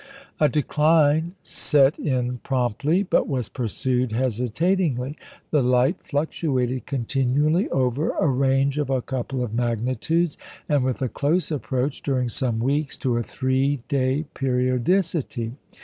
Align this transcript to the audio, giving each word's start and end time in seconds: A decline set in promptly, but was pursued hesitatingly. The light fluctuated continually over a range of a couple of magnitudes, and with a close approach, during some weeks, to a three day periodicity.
A 0.39 0.49
decline 0.49 1.35
set 1.43 1.99
in 1.99 2.39
promptly, 2.39 3.03
but 3.03 3.27
was 3.27 3.49
pursued 3.49 4.13
hesitatingly. 4.13 5.15
The 5.51 5.61
light 5.61 5.97
fluctuated 6.01 6.87
continually 6.87 7.69
over 7.69 8.09
a 8.19 8.27
range 8.27 8.79
of 8.79 8.89
a 8.89 9.03
couple 9.03 9.43
of 9.43 9.53
magnitudes, 9.53 10.39
and 10.67 10.83
with 10.83 11.03
a 11.03 11.07
close 11.07 11.51
approach, 11.51 12.01
during 12.01 12.29
some 12.29 12.57
weeks, 12.57 12.97
to 12.97 13.15
a 13.15 13.21
three 13.21 13.83
day 13.89 14.25
periodicity. 14.33 15.53